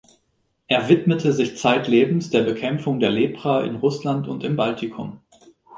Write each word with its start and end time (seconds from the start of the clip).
Er 0.67 0.89
widmete 0.89 1.31
sich 1.31 1.59
zeitlebens 1.59 2.31
der 2.31 2.41
Bekämpfung 2.41 2.99
der 2.99 3.11
Lepra 3.11 3.61
in 3.61 3.75
Russland 3.75 4.27
und 4.27 4.43
im 4.43 4.55
Baltikum. 4.55 5.19